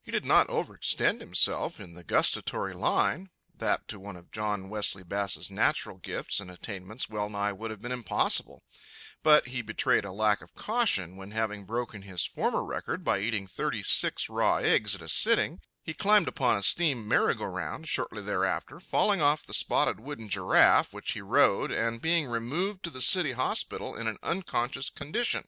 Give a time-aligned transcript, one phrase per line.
[0.00, 3.28] He did not overextend himself in the gustatory line
[3.58, 7.82] that to one of John Wesley Bass' natural gifts and attainments well nigh would have
[7.82, 8.62] been impossible;
[9.22, 13.46] but he betrayed a lack of caution when, having broken his former record by eating
[13.46, 17.86] thirty six raw eggs at a sitting, he climbed upon a steam merry go round,
[17.86, 22.88] shortly thereafter falling off the spotted wooden giraffe which he rode, and being removed to
[22.88, 25.44] the city hospital in an unconscious condition.